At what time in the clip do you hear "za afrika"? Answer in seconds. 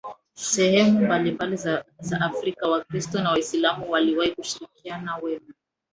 1.99-2.67